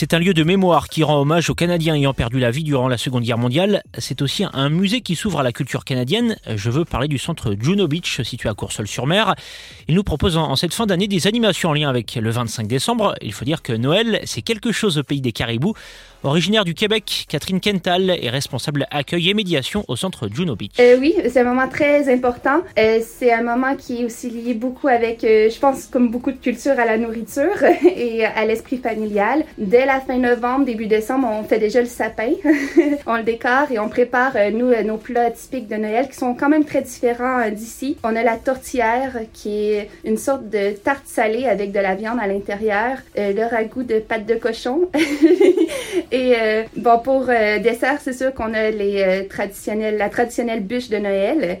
[0.00, 2.86] C'est un lieu de mémoire qui rend hommage aux Canadiens ayant perdu la vie durant
[2.86, 3.82] la Seconde Guerre mondiale.
[3.98, 6.36] C'est aussi un musée qui s'ouvre à la culture canadienne.
[6.46, 9.34] Je veux parler du centre Juno Beach, situé à Coursol-sur-Mer.
[9.88, 13.16] Il nous propose en cette fin d'année des animations en lien avec le 25 décembre.
[13.22, 15.74] Il faut dire que Noël, c'est quelque chose au pays des caribous.
[16.24, 20.72] Originaire du Québec, Catherine Kental est responsable accueil et médiation au centre Juno Beach.
[20.80, 22.60] Euh, oui, c'est un moment très important.
[22.76, 26.32] Euh, c'est un moment qui est aussi lié beaucoup avec, euh, je pense, comme beaucoup
[26.32, 27.62] de cultures, à la nourriture
[27.96, 29.44] et à l'esprit familial.
[29.88, 32.32] La fin novembre, début décembre, on fait déjà le sapin.
[33.06, 36.14] on le décore et on prépare, euh, nous, euh, nos plats typiques de Noël qui
[36.14, 37.96] sont quand même très différents euh, d'ici.
[38.04, 42.18] On a la tortillère qui est une sorte de tarte salée avec de la viande
[42.20, 44.90] à l'intérieur, le ragoût de pâte de cochon.
[46.12, 46.34] Et
[46.76, 51.58] bon, pour dessert, c'est sûr qu'on a les traditionnels, la traditionnelle bûche de Noël.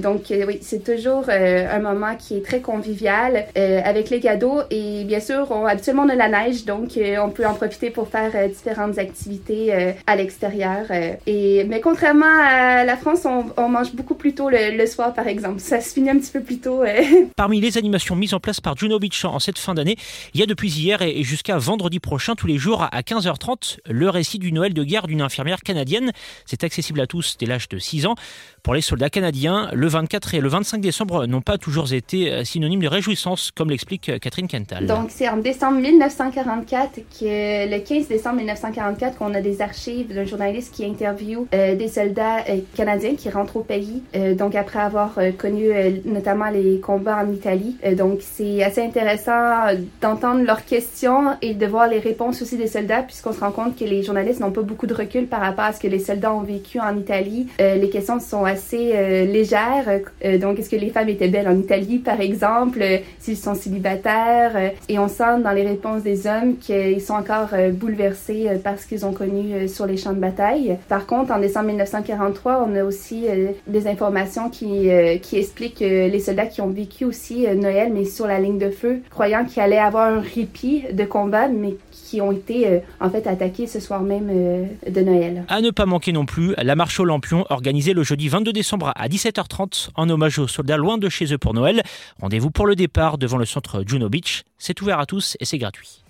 [0.00, 5.20] donc oui, c'est toujours un moment qui est très convivial avec les cadeaux et bien
[5.20, 8.98] sûr, on, habituellement on a la neige, donc on peut en profiter pour faire différentes
[8.98, 10.86] activités à l'extérieur.
[11.26, 15.12] et mais contrairement à la France, on, on mange beaucoup plus tôt le, le, soir,
[15.14, 15.60] par exemple.
[15.60, 16.82] Ça se finit un petit peu plus tôt.
[17.36, 19.96] Parmi les animations mises en place par Juno Beach en cette fin d'année,
[20.34, 24.10] il y a depuis hier et jusqu'à vendredi prochain tous les jours à 15h30 le
[24.10, 26.12] récit du Noël de guerre d'une infirmière canadienne.
[26.46, 28.14] C'est accessible à tous dès l'âge de 6 ans.
[28.62, 32.44] Pour les soldats canadiens, le 24 et le 25 décembre n'ont pas toujours été euh,
[32.44, 34.86] synonymes de réjouissance, comme l'explique euh, Catherine Kental.
[34.86, 40.24] Donc c'est en décembre 1944, que, le 15 décembre 1944, qu'on a des archives d'un
[40.24, 42.44] journaliste qui interviewe euh, des soldats
[42.76, 44.02] canadiens qui rentrent au pays,
[44.36, 45.68] donc après avoir connu
[46.04, 47.76] notamment les combats en Italie.
[47.96, 53.02] donc c'est assez intéressant d'entendre leurs questions et de voir les réponses aussi des soldats,
[53.02, 55.72] puisqu'on se rend compte que les journalistes n'ont pas beaucoup de recul par rapport à
[55.72, 57.48] ce que les soldats ont vécu en Italie.
[57.60, 60.00] Euh, les questions sont assez euh, légères.
[60.24, 62.82] Euh, donc, est-ce que les femmes étaient belles en Italie, par exemple,
[63.18, 64.72] s'ils sont célibataires?
[64.88, 67.37] et on sent dans les réponses des hommes qu'ils sont encore
[67.72, 70.78] bouleversés par ce qu'ils ont connu sur les champs de bataille.
[70.88, 73.26] Par contre, en décembre 1943, on a aussi
[73.66, 78.58] des informations qui, expliquent les soldats qui ont vécu aussi Noël, mais sur la ligne
[78.58, 83.10] de feu, croyant qu'il allait avoir un répit de combat, mais qui ont été en
[83.10, 85.44] fait attaqués ce soir même euh, de Noël.
[85.48, 88.92] À ne pas manquer non plus la marche aux lampions organisée le jeudi 22 décembre
[88.94, 91.82] à 17h30 en hommage aux soldats loin de chez eux pour Noël.
[92.20, 94.42] Rendez-vous pour le départ devant le centre Juno Beach.
[94.58, 96.02] C'est ouvert à tous et c'est gratuit.